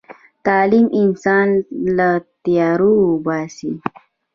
تعلیم 0.45 0.87
انسان 1.01 1.47
له 1.97 2.09
تیارو 2.43 2.93
وباسي. 3.11 3.71